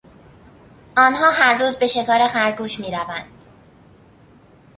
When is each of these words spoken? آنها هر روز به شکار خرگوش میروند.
آنها 0.97 1.31
هر 1.31 1.57
روز 1.57 1.77
به 1.79 1.87
شکار 1.87 2.27
خرگوش 2.27 2.79
میروند. 2.79 3.45